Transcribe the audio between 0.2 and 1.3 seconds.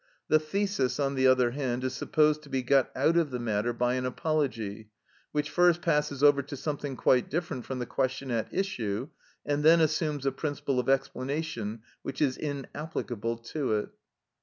The thesis, on the